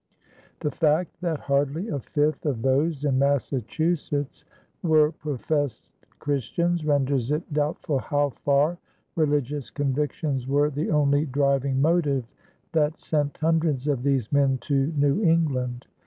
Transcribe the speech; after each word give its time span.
The 0.61 0.71
fact 0.71 1.21
that 1.21 1.41
hardly 1.41 1.89
a 1.89 1.99
fifth 1.99 2.47
of 2.47 2.63
those 2.63 3.05
in 3.05 3.19
Massachusetts 3.19 4.45
were 4.81 5.11
professed 5.11 5.89
Christians 6.17 6.83
renders 6.83 7.31
it 7.31 7.53
doubtful 7.53 7.99
how 7.99 8.31
far 8.31 8.79
religious 9.15 9.69
convictions 9.69 10.47
were 10.47 10.71
the 10.71 10.89
only 10.89 11.27
driving 11.27 11.83
motive 11.83 12.25
that 12.71 12.99
sent 12.99 13.37
hundreds 13.37 13.87
of 13.87 14.01
these 14.01 14.31
men 14.31 14.57
to 14.61 14.87
New 14.97 15.21
England. 15.23 15.85